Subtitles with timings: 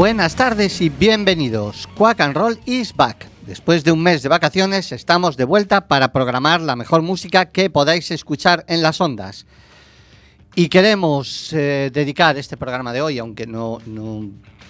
[0.00, 1.86] Buenas tardes y bienvenidos.
[1.94, 3.26] Quack and Roll is back.
[3.46, 7.68] Después de un mes de vacaciones estamos de vuelta para programar la mejor música que
[7.68, 9.44] podáis escuchar en las ondas.
[10.54, 13.78] Y queremos eh, dedicar este programa de hoy, aunque no,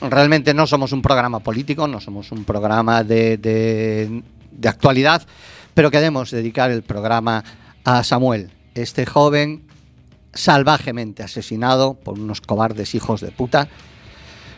[0.00, 5.25] realmente no somos un programa político, no somos un programa de- de actualidad,
[5.75, 7.44] pero queremos dedicar el programa
[7.85, 9.62] a Samuel, este joven
[10.35, 13.69] salvajemente asesinado por unos cobardes hijos de puta.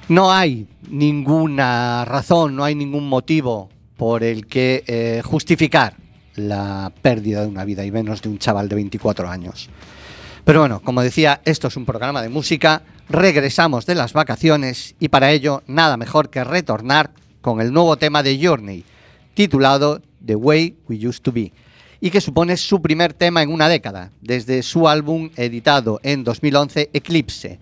[0.08, 5.94] No hay ninguna razón, no hay ningún motivo por el que eh, justificar
[6.34, 9.70] la pérdida de una vida y menos de un chaval de 24 años.
[10.44, 15.08] Pero bueno, como decía, esto es un programa de música, regresamos de las vacaciones y
[15.08, 17.10] para ello nada mejor que retornar
[17.40, 18.84] con el nuevo tema de Journey,
[19.34, 21.52] titulado The Way We Used to Be,
[22.00, 26.90] y que supone su primer tema en una década, desde su álbum editado en 2011,
[26.92, 27.60] Eclipse.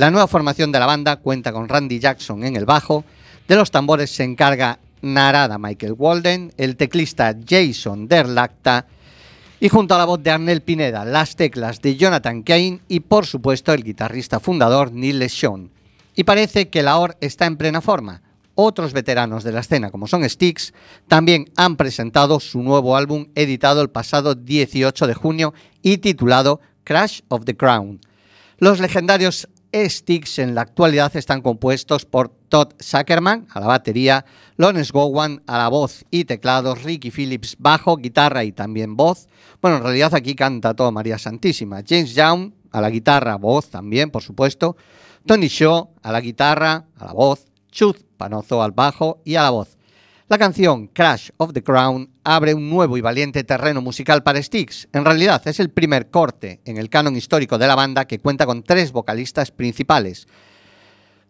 [0.00, 3.04] La nueva formación de la banda cuenta con Randy Jackson en el bajo,
[3.46, 8.86] de los tambores se encarga Narada Michael Walden, el teclista Jason Derlacta
[9.60, 13.26] y junto a la voz de Arnel Pineda, las teclas de Jonathan Kane y por
[13.26, 15.68] supuesto el guitarrista fundador Neil LeSean.
[16.16, 18.22] Y parece que la OR está en plena forma.
[18.54, 20.72] Otros veteranos de la escena, como son Styx,
[21.08, 25.52] también han presentado su nuevo álbum editado el pasado 18 de junio
[25.82, 28.00] y titulado Crash of the Crown.
[28.56, 34.24] Los legendarios Styx en la actualidad están compuestos por Todd Zuckerman a la batería,
[34.56, 39.28] Lawrence Gowan a la voz y teclados, Ricky Phillips bajo, guitarra y también voz.
[39.62, 41.82] Bueno, en realidad aquí canta todo María Santísima.
[41.86, 44.76] James Young a la guitarra, voz también, por supuesto.
[45.26, 47.46] Tony Shaw a la guitarra, a la voz.
[47.70, 49.76] Chuz Panozo al bajo y a la voz.
[50.30, 54.86] La canción Crash of the Crown abre un nuevo y valiente terreno musical para Styx.
[54.92, 58.46] En realidad es el primer corte en el canon histórico de la banda que cuenta
[58.46, 60.28] con tres vocalistas principales.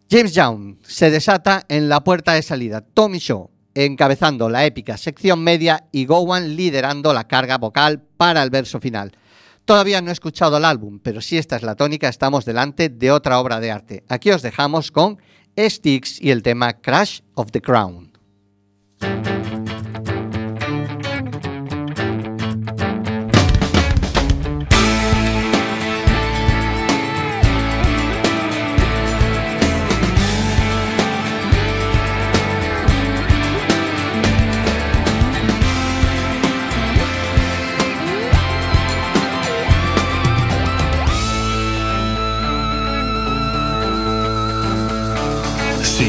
[0.07, 5.43] James Young se desata en la puerta de salida, Tommy Shaw encabezando la épica sección
[5.43, 9.13] media y Gowan liderando la carga vocal para el verso final.
[9.65, 13.11] Todavía no he escuchado el álbum, pero si esta es la tónica, estamos delante de
[13.11, 14.03] otra obra de arte.
[14.09, 15.17] Aquí os dejamos con
[15.57, 18.10] Styx y el tema Crash of the Crown.
[19.01, 19.07] See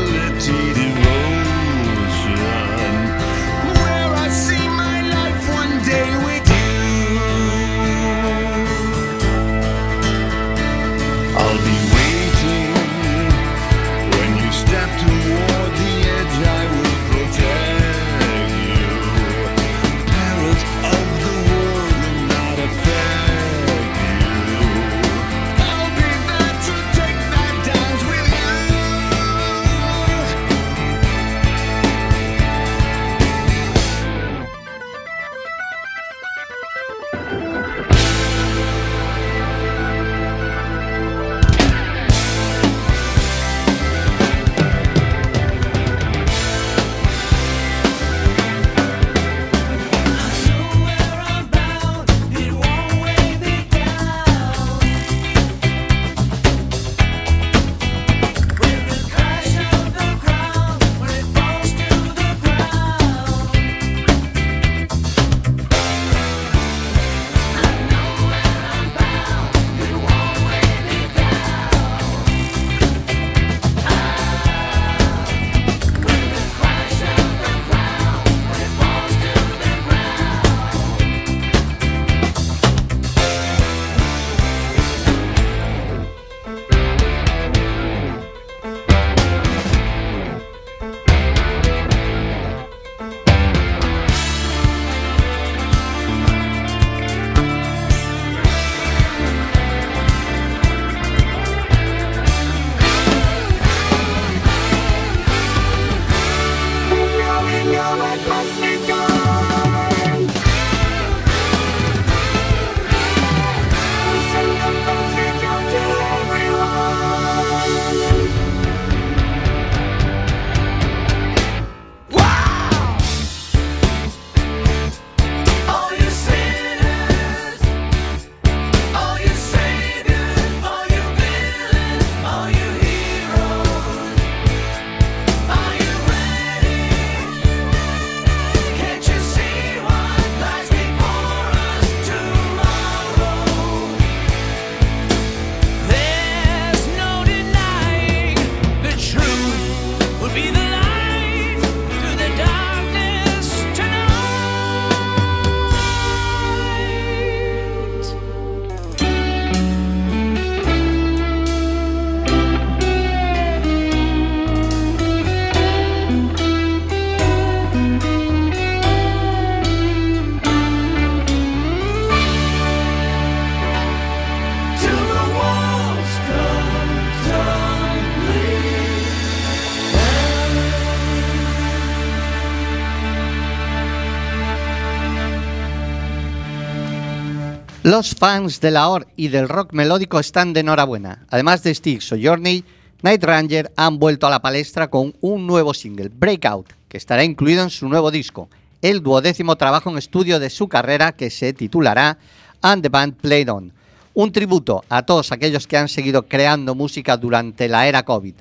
[187.90, 191.26] Los fans de la OR y del rock melódico están de enhorabuena.
[191.28, 192.62] Además de Styx o Journey,
[193.02, 197.64] Night Ranger han vuelto a la palestra con un nuevo single, Breakout, que estará incluido
[197.64, 198.48] en su nuevo disco,
[198.80, 202.16] el duodécimo trabajo en estudio de su carrera que se titulará
[202.62, 203.72] And the Band Played On,
[204.14, 208.34] un tributo a todos aquellos que han seguido creando música durante la era COVID.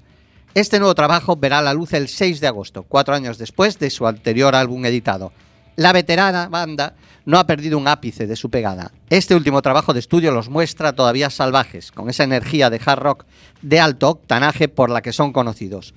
[0.53, 4.05] Este nuevo trabajo verá la luz el 6 de agosto, cuatro años después de su
[4.05, 5.31] anterior álbum editado.
[5.79, 6.93] La veterana banda
[7.23, 8.91] no ha perdido un ápice de su pegada.
[9.09, 13.25] Este último trabajo de estudio los muestra todavía salvajes, con esa energía de hard rock
[13.61, 15.93] de alto octanaje por la que son conocidos,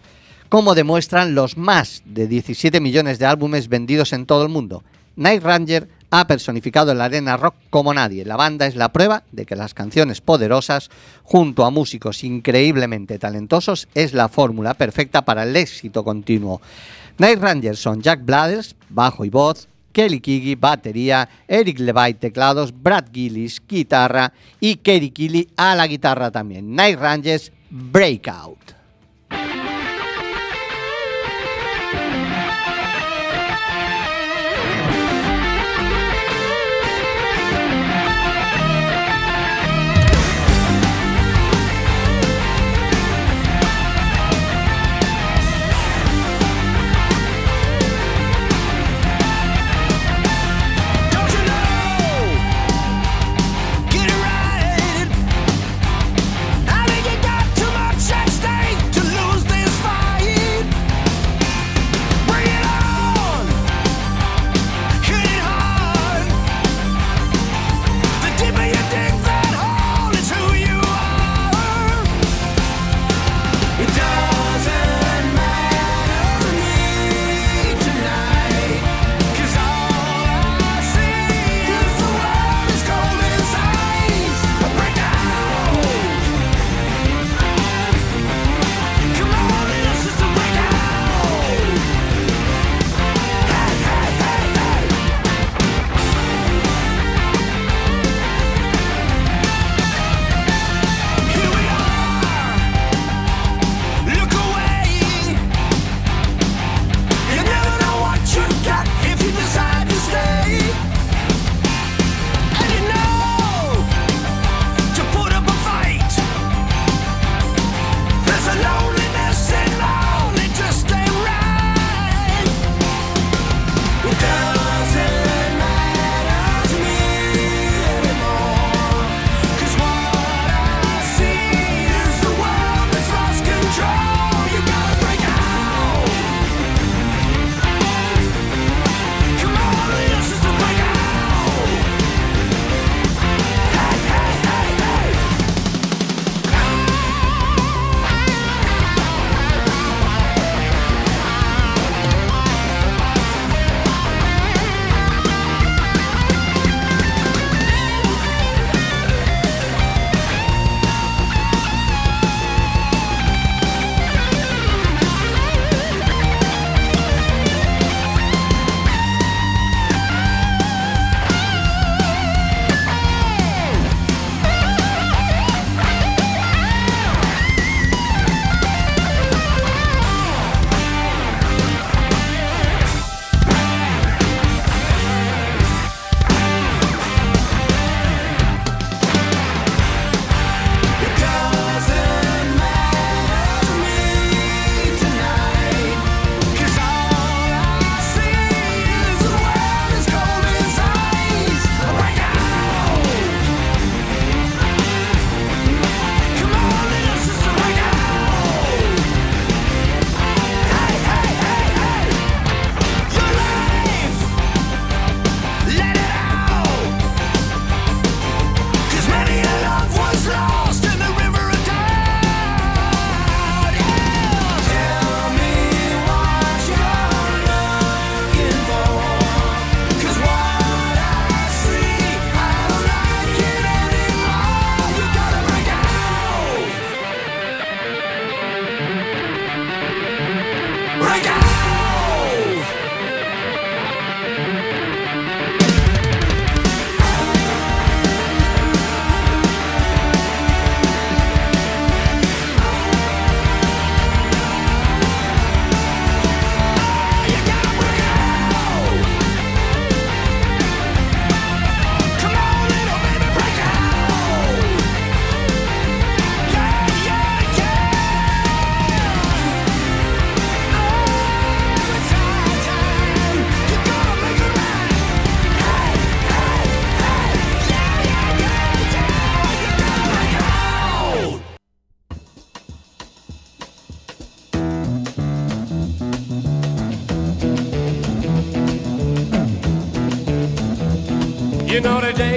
[0.49, 4.85] como demuestran los más de 17 millones de álbumes vendidos en todo el mundo.
[5.17, 8.25] Night Ranger ha personificado la arena rock como nadie.
[8.25, 10.91] La banda es la prueba de que las canciones poderosas,
[11.25, 16.61] junto a músicos increíblemente talentosos, es la fórmula perfecta para el éxito continuo.
[17.19, 23.07] Night Rangers son Jack Blathers, bajo y voz, Kelly Kigi, batería, Eric Levite, teclados, Brad
[23.13, 26.75] Gillis, guitarra y Kerry Kelly a la guitarra también.
[26.75, 28.62] Night Rangers Breakout.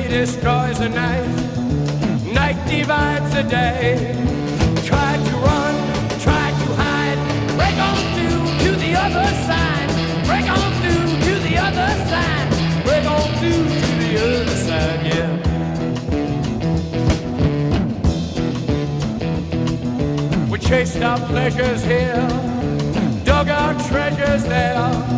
[0.07, 1.27] Day destroys the night,
[2.33, 4.13] night divides the day.
[4.83, 5.75] Try to run,
[6.19, 7.17] try to hide,
[7.57, 9.89] break on through to the other side,
[10.25, 12.49] break on through to the other side,
[12.83, 15.31] break on through to the other side, yeah.
[20.49, 22.27] We chased our pleasures here,
[23.23, 25.14] dug our treasures there.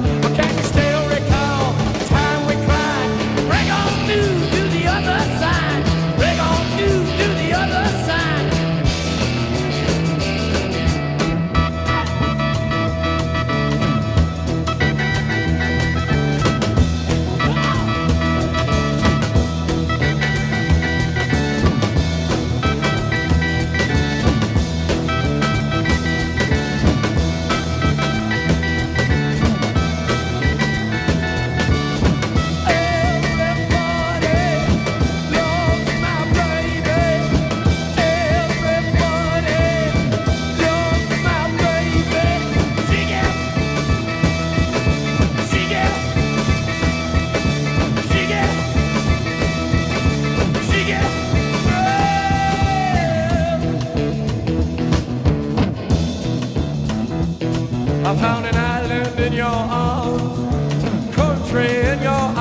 [59.37, 62.36] Your arms, country in your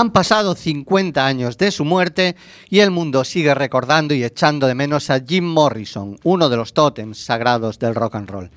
[0.00, 2.34] Han pasado 50 años de su muerte
[2.70, 6.72] y el mundo sigue recordando y echando de menos a Jim Morrison, uno de los
[6.72, 8.50] tótems sagrados del rock and roll.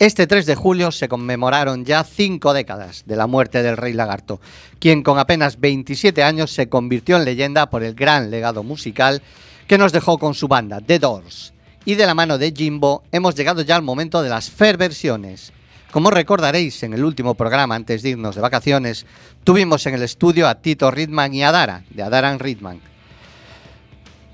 [0.00, 4.40] Este 3 de julio se conmemoraron ya cinco décadas de la muerte del Rey Lagarto,
[4.80, 9.22] quien con apenas 27 años se convirtió en leyenda por el gran legado musical
[9.68, 11.52] que nos dejó con su banda, The Doors.
[11.84, 15.52] Y de la mano de Jimbo hemos llegado ya al momento de las fair versiones.
[15.90, 19.06] Como recordaréis, en el último programa antes de irnos de vacaciones,
[19.42, 22.80] tuvimos en el estudio a Tito Ridman y a Dara, de Adaran Ridman.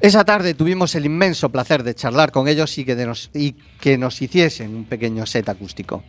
[0.02, 3.96] Esa tarde tuvimos el inmenso placer de charlar con ellos y que, nos, y que
[3.96, 6.04] nos hiciesen un pequeño set acústico,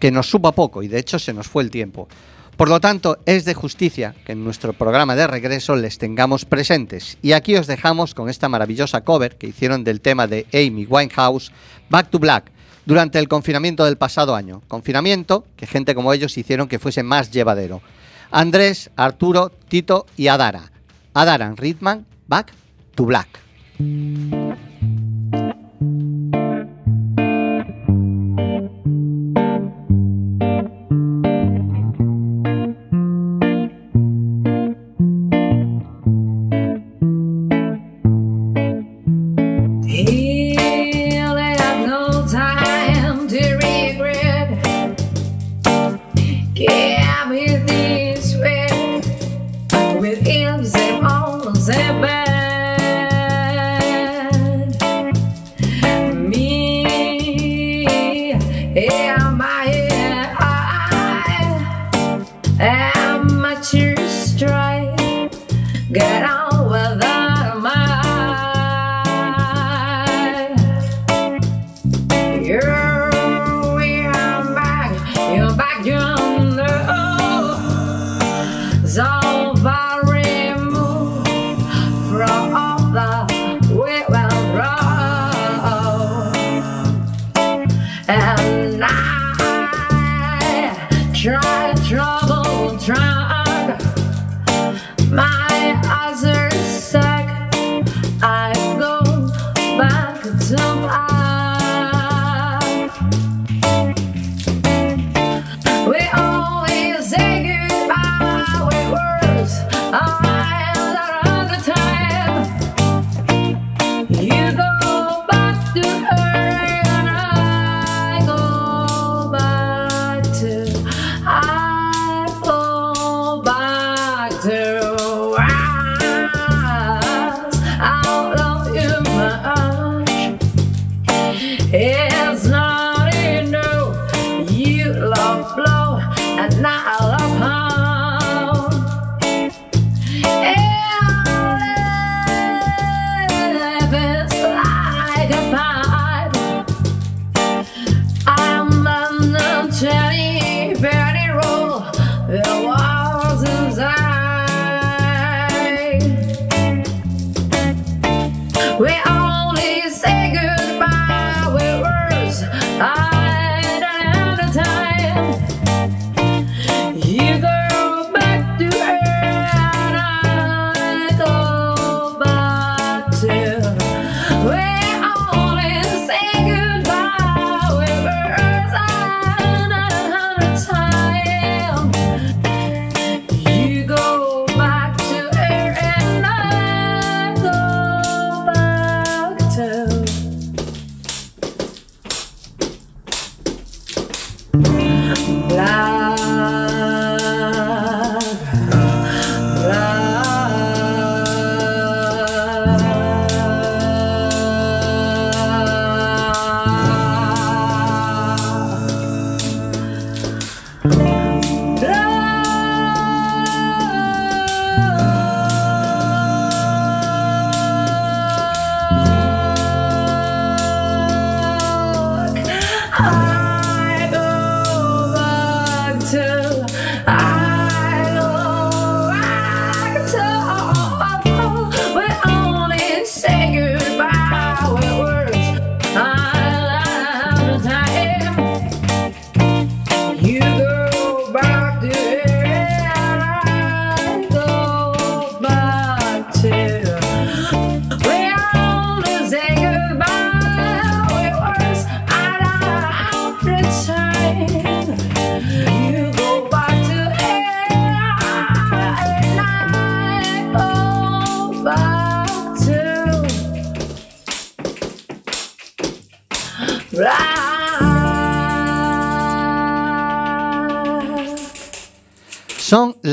[0.00, 2.08] que nos supo poco y de hecho se nos fue el tiempo.
[2.56, 7.16] Por lo tanto, es de justicia que en nuestro programa de regreso les tengamos presentes.
[7.22, 11.52] Y aquí os dejamos con esta maravillosa cover que hicieron del tema de Amy Winehouse,
[11.88, 12.50] Back to Black,
[12.88, 14.62] durante el confinamiento del pasado año.
[14.66, 17.82] Confinamiento que gente como ellos hicieron que fuese más llevadero.
[18.30, 20.72] Andrés, Arturo, Tito y Adara.
[21.12, 22.50] Adaran Ritman, Back
[22.94, 24.47] to Black.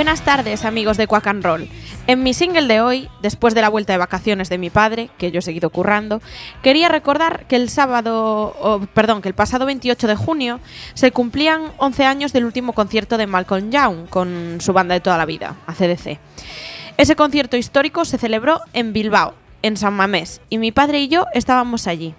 [0.00, 1.68] Buenas tardes, amigos de Quack and Roll.
[2.06, 5.30] En mi single de hoy, después de la vuelta de vacaciones de mi padre, que
[5.30, 6.22] yo he seguido currando,
[6.62, 10.58] quería recordar que el sábado, perdón, que el pasado 28 de junio
[10.94, 15.18] se cumplían 11 años del último concierto de Malcolm Young con su banda de toda
[15.18, 16.18] la vida, ACDC.
[16.96, 21.26] Ese concierto histórico se celebró en Bilbao, en San Mamés, y mi padre y yo
[21.34, 22.14] estábamos allí.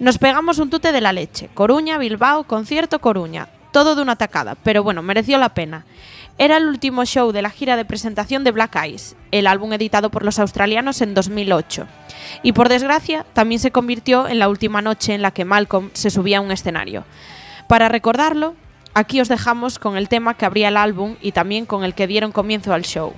[0.00, 1.50] Nos pegamos un tute de la leche.
[1.52, 3.50] Coruña, Bilbao, concierto Coruña.
[3.72, 5.84] Todo de una tacada, pero bueno, mereció la pena.
[6.36, 10.10] Era el último show de la gira de presentación de Black Eyes, el álbum editado
[10.10, 11.86] por los australianos en 2008.
[12.42, 16.10] Y por desgracia, también se convirtió en la última noche en la que Malcolm se
[16.10, 17.04] subía a un escenario.
[17.68, 18.54] Para recordarlo,
[18.94, 22.08] aquí os dejamos con el tema que abría el álbum y también con el que
[22.08, 23.12] dieron comienzo al show.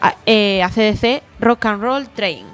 [0.00, 2.44] A- eh, ACDC Rock and Roll Train.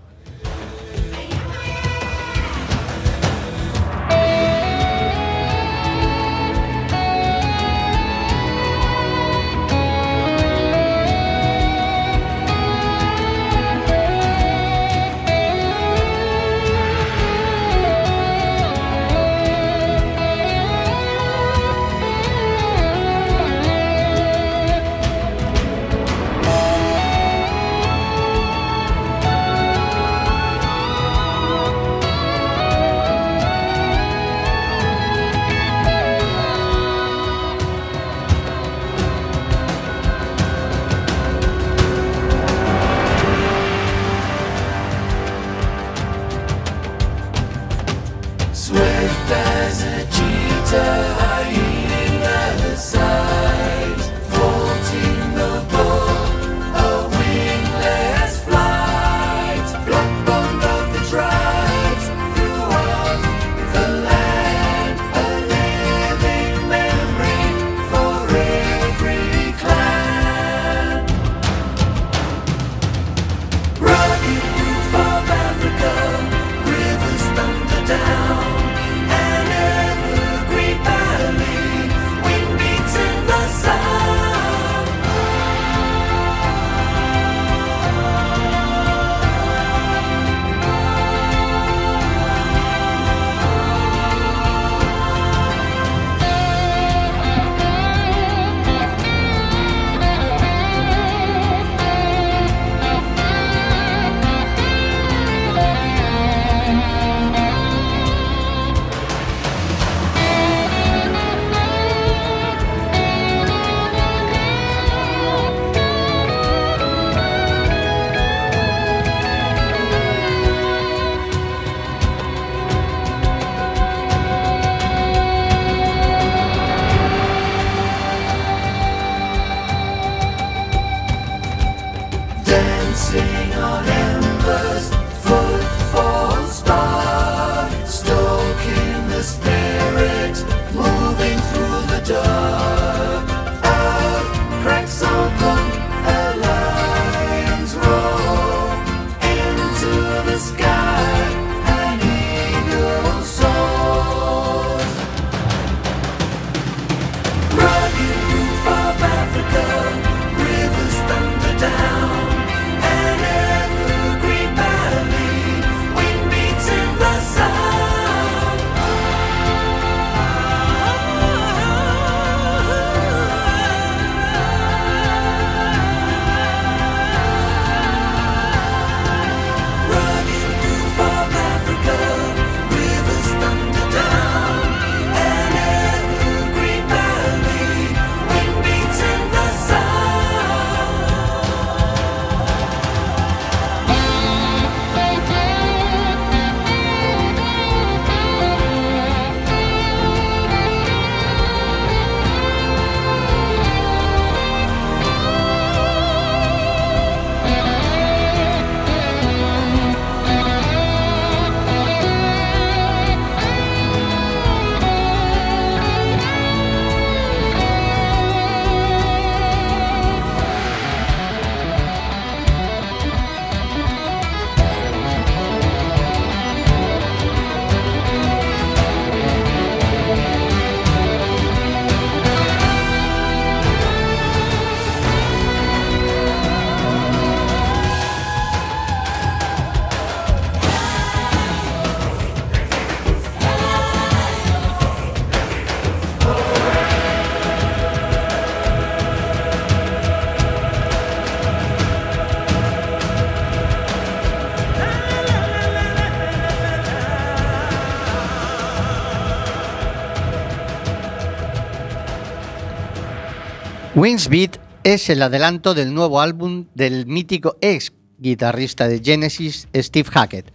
[264.01, 270.09] Wings Beat es el adelanto del nuevo álbum del mítico ex guitarrista de Genesis, Steve
[270.11, 270.51] Hackett.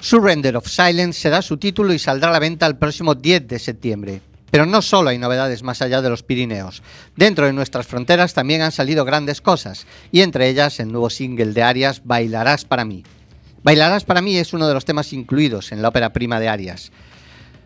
[0.00, 3.60] Surrender of Silence será su título y saldrá a la venta el próximo 10 de
[3.60, 4.20] septiembre.
[4.50, 6.82] Pero no solo hay novedades más allá de los Pirineos.
[7.14, 11.52] Dentro de nuestras fronteras también han salido grandes cosas, y entre ellas el nuevo single
[11.52, 13.04] de Arias, Bailarás para mí.
[13.62, 16.90] Bailarás para mí es uno de los temas incluidos en la ópera prima de Arias.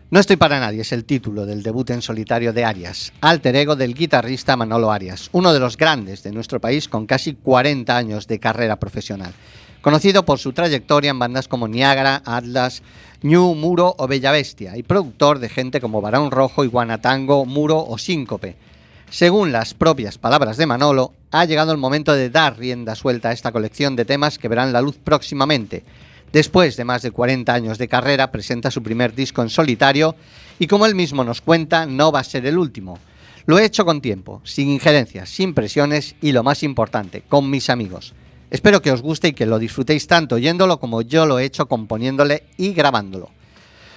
[0.09, 3.75] No estoy para nadie es el título del debut en solitario de Arias, alter ego
[3.75, 8.27] del guitarrista Manolo Arias, uno de los grandes de nuestro país con casi 40 años
[8.27, 9.33] de carrera profesional.
[9.81, 12.83] Conocido por su trayectoria en bandas como Niagara, Atlas,
[13.21, 17.97] Ñu, Muro o Bella Bestia, y productor de gente como Barón Rojo, Iguanatango, Muro o
[17.97, 18.55] Síncope.
[19.09, 23.33] Según las propias palabras de Manolo, ha llegado el momento de dar rienda suelta a
[23.33, 25.83] esta colección de temas que verán la luz próximamente.
[26.33, 30.15] Después de más de 40 años de carrera, presenta su primer disco en solitario
[30.57, 32.97] y como él mismo nos cuenta, no va a ser el último.
[33.45, 37.69] Lo he hecho con tiempo, sin injerencias, sin presiones y lo más importante, con mis
[37.69, 38.15] amigos.
[38.49, 41.67] Espero que os guste y que lo disfrutéis tanto oyéndolo como yo lo he hecho
[41.67, 43.29] componiéndole y grabándolo.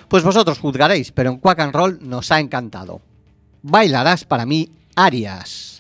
[0.09, 3.01] Pues vosotros juzgaréis, pero en Quack and Roll nos ha encantado.
[3.62, 5.76] Bailarás para mí Arias.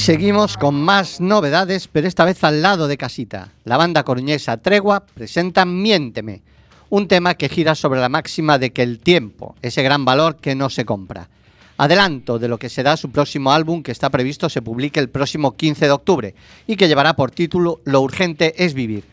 [0.00, 3.50] Seguimos con más novedades, pero esta vez al lado de casita.
[3.64, 6.40] La banda coruñesa Tregua presenta Miénteme,
[6.88, 10.54] un tema que gira sobre la máxima de que el tiempo, ese gran valor que
[10.54, 11.28] no se compra.
[11.76, 15.54] Adelanto de lo que será su próximo álbum que está previsto se publique el próximo
[15.54, 16.34] 15 de octubre
[16.66, 19.04] y que llevará por título Lo urgente es vivir.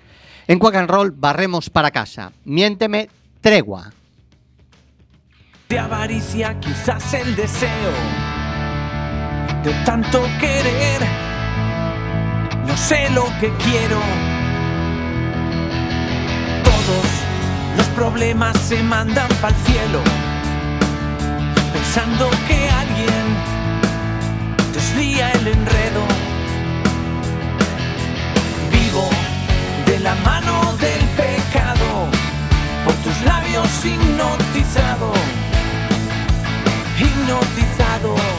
[0.47, 2.31] En Quack and Roll barremos para casa.
[2.45, 3.09] Miénteme,
[3.41, 3.91] Tregua.
[5.67, 8.36] de avaricia, quizás el deseo
[9.63, 11.01] de tanto querer.
[12.65, 13.99] No sé lo que quiero.
[16.63, 17.07] Todos
[17.77, 20.01] los problemas se mandan para el cielo,
[21.73, 23.25] pensando que alguien
[24.73, 26.03] deslía el enredo.
[28.71, 29.09] Vivo
[29.85, 32.09] de la mano del pecado,
[32.85, 35.11] por tus labios hipnotizado
[36.99, 38.36] hipnotizado.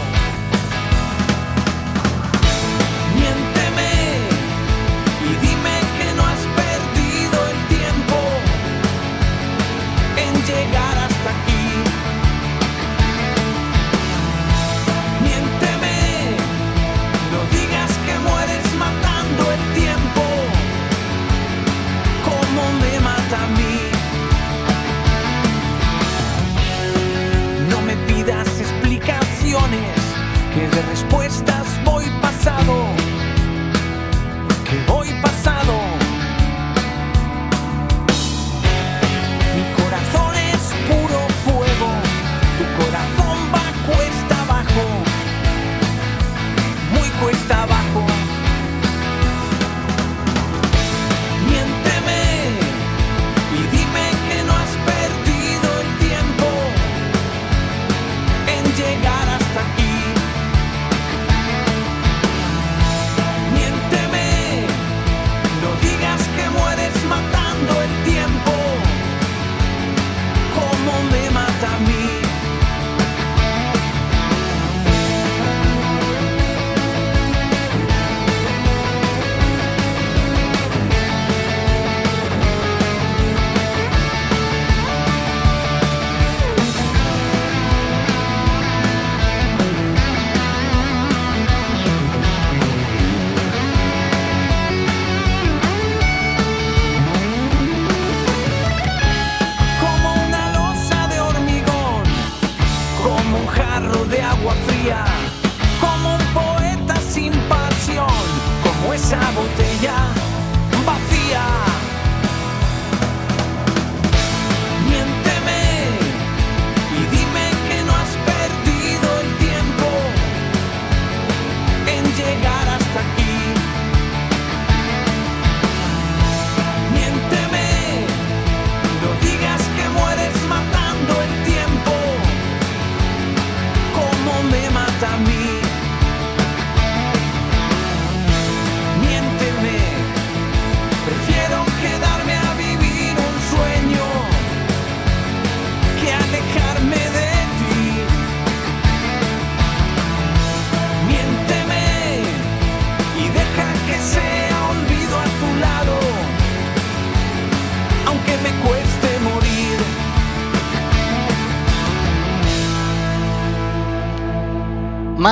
[31.08, 31.57] Que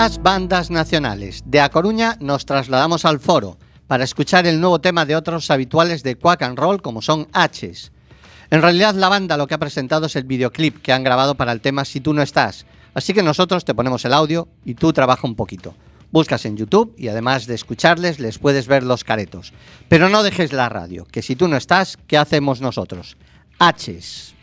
[0.07, 1.43] Bandas nacionales.
[1.47, 6.05] De A Coruña nos trasladamos al foro para escuchar el nuevo tema de otros habituales
[6.05, 7.91] de Quack and Roll como son H's.
[8.51, 11.51] En realidad la banda lo que ha presentado es el videoclip que han grabado para
[11.51, 12.67] el tema Si tú no estás.
[12.95, 15.75] Así que nosotros te ponemos el audio y tú trabaja un poquito.
[16.13, 19.53] Buscas en YouTube y además de escucharles les puedes ver los caretos.
[19.89, 23.17] Pero no dejes la radio, que si tú no estás, ¿qué hacemos nosotros?
[23.59, 24.35] H's.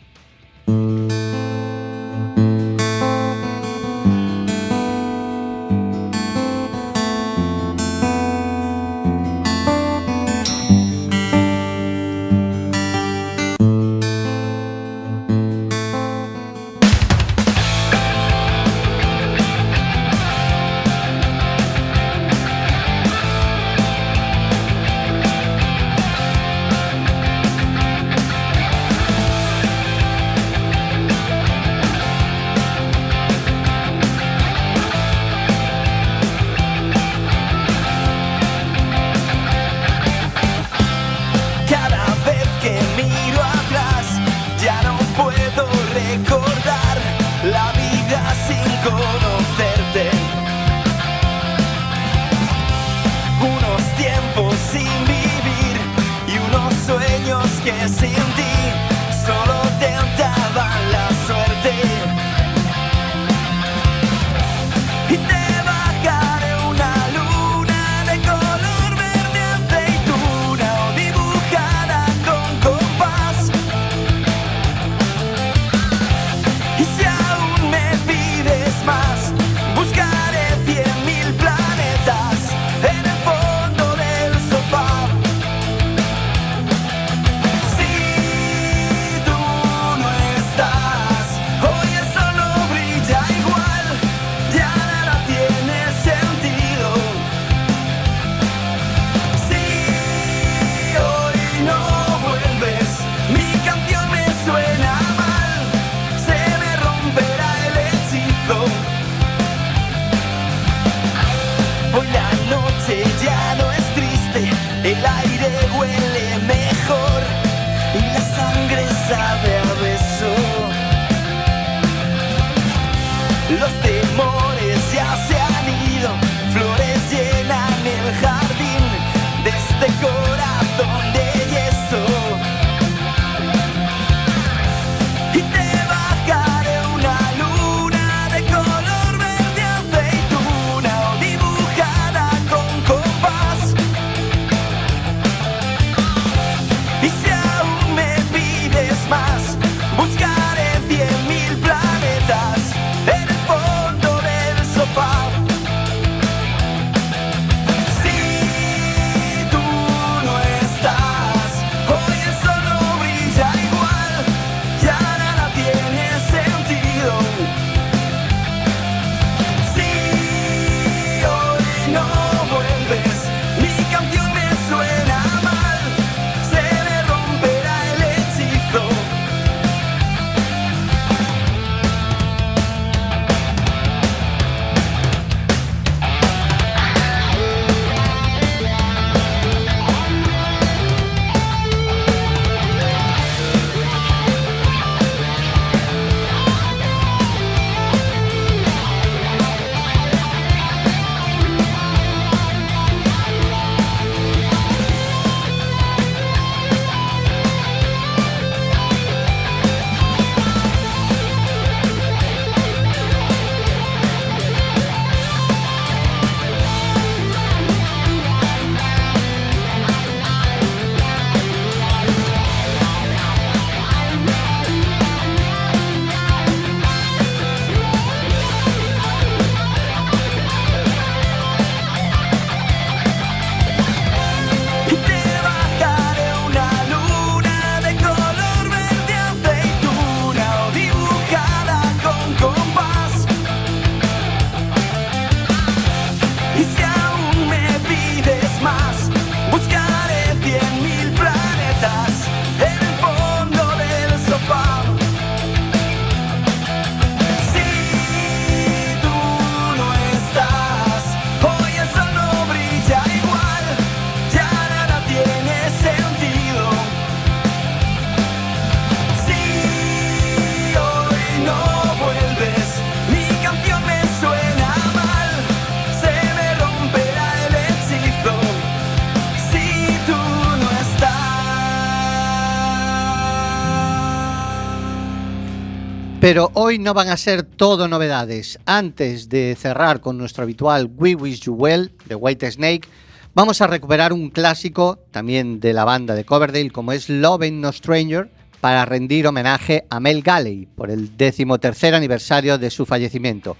[286.24, 288.58] Pero hoy no van a ser todo novedades.
[288.64, 292.88] Antes de cerrar con nuestro habitual We Wish You Well de White Snake,
[293.34, 297.60] vamos a recuperar un clásico también de la banda de Coverdale como es Love Ain't
[297.60, 298.30] No Stranger
[298.62, 303.58] para rendir homenaje a Mel Galley por el decimotercer aniversario de su fallecimiento.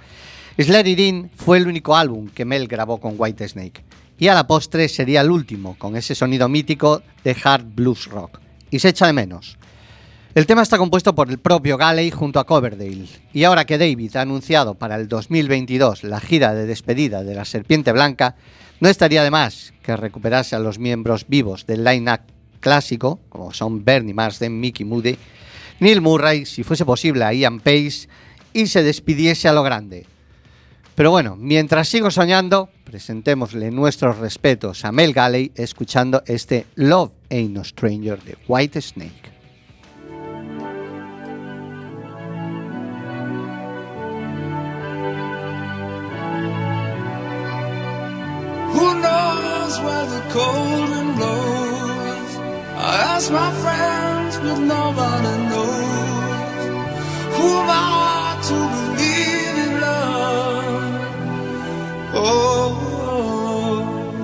[0.56, 3.84] It In fue el único álbum que Mel grabó con White Snake
[4.18, 8.40] y a la postre sería el último con ese sonido mítico de hard blues rock
[8.70, 9.58] y se echa de menos.
[10.34, 14.16] El tema está compuesto por el propio Galley junto a Coverdale, y ahora que David
[14.16, 18.34] ha anunciado para el 2022 la gira de despedida de la Serpiente Blanca,
[18.80, 22.22] no estaría de más que recuperase a los miembros vivos del line-up
[22.58, 25.16] clásico, como son Bernie Marsden, Mickey Moody,
[25.78, 28.08] Neil Murray, si fuese posible a Ian Pace,
[28.52, 30.04] y se despidiese a lo grande.
[30.96, 37.54] Pero bueno, mientras sigo soñando, presentémosle nuestros respetos a Mel Galley escuchando este Love Ain't
[37.54, 39.33] No Stranger de White Snake.
[49.84, 52.32] Where the cold wind blows?
[52.90, 56.62] I ask my friends, but nobody knows.
[57.36, 57.82] Who am I
[58.48, 60.94] to believe in love?
[62.14, 62.68] Oh,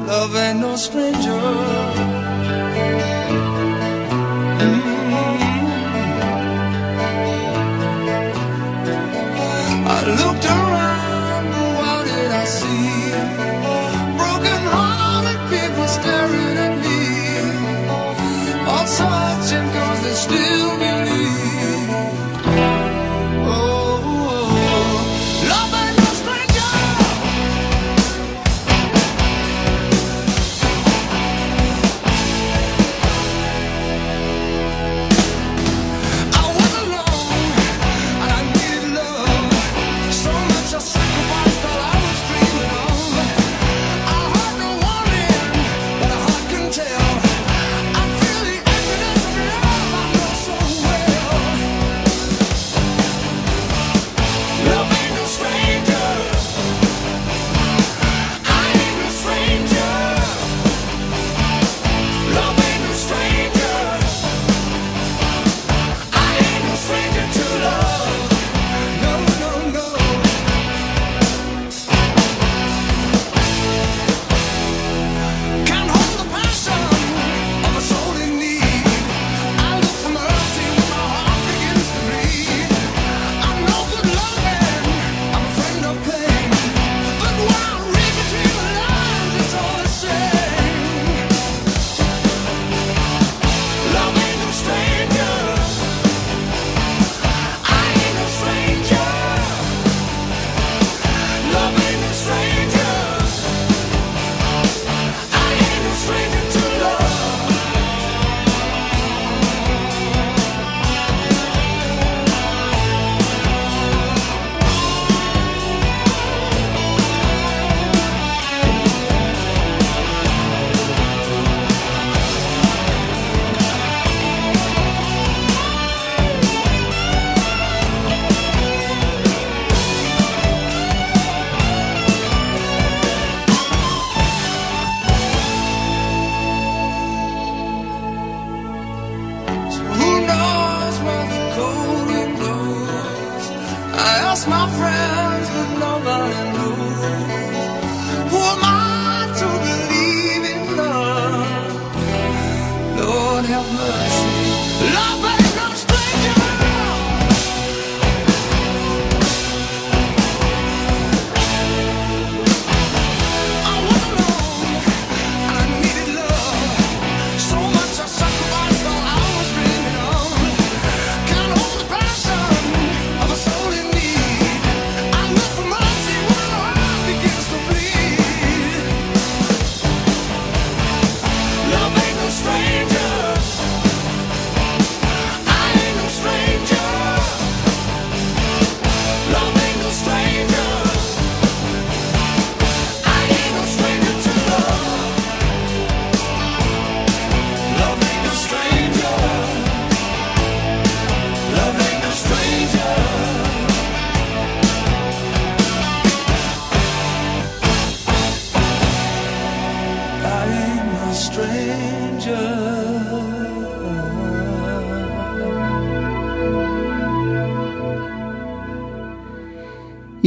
[0.06, 1.99] love ain't no stranger.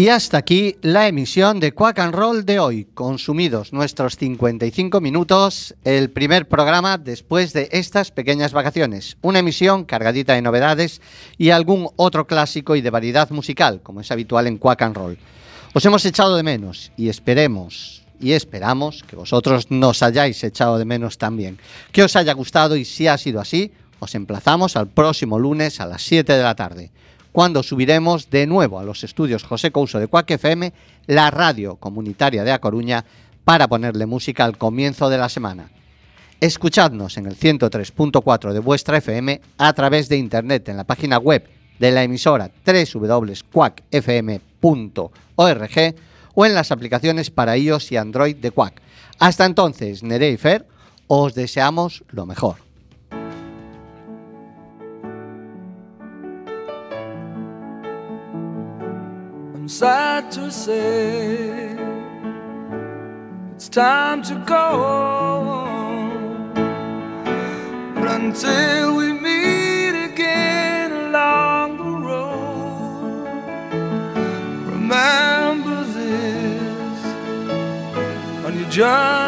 [0.03, 2.85] Y hasta aquí la emisión de Quack and Roll de hoy.
[2.93, 9.15] Consumidos nuestros 55 minutos, el primer programa después de estas pequeñas vacaciones.
[9.21, 10.99] Una emisión cargadita de novedades
[11.37, 15.17] y algún otro clásico y de variedad musical, como es habitual en Quack and Roll.
[15.73, 20.83] Os hemos echado de menos y esperemos y esperamos que vosotros nos hayáis echado de
[20.83, 21.59] menos también.
[21.93, 25.85] Que os haya gustado y si ha sido así, os emplazamos al próximo lunes a
[25.85, 26.91] las 7 de la tarde
[27.33, 30.71] cuando subiremos de nuevo a los estudios José Couso de Cuac FM,
[31.07, 33.03] la radio comunitaria de A Coruña,
[33.43, 35.69] para ponerle música al comienzo de la semana.
[36.39, 41.49] Escuchadnos en el 103.4 de vuestra FM a través de internet en la página web
[41.79, 43.43] de la emisora www.quacfm.org
[46.35, 48.79] o en las aplicaciones para iOS y Android de Quack.
[49.19, 50.67] Hasta entonces, Nere y Fer,
[51.07, 52.57] os deseamos lo mejor.
[59.63, 61.77] I'm sad to say
[63.55, 64.67] it's time to go.
[67.95, 73.23] But until we meet again along the road,
[74.65, 76.99] remember this
[78.45, 79.22] on your journey.